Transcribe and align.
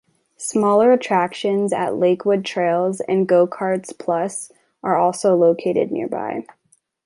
Smaller 0.39 0.91
attractions 0.93 1.71
at 1.71 1.95
Lakewood 1.95 2.43
Trails 2.43 3.01
and 3.01 3.27
Go-Karts 3.27 3.95
Plus 3.99 4.51
are 4.81 4.97
also 4.97 5.35
located 5.35 5.91
nearby. 5.91 6.43